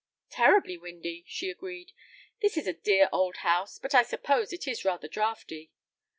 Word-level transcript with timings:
"Terribly 0.31 0.77
windy," 0.77 1.25
she 1.27 1.51
agreed. 1.51 1.91
"This 2.41 2.57
is 2.57 2.65
a 2.65 2.73
dear 2.73 3.07
old 3.13 3.35
house, 3.45 3.77
but 3.77 3.93
I 3.93 4.01
suppose 4.01 4.51
it 4.51 4.67
is 4.67 4.83
rather 4.83 5.07
draughty." 5.07 5.69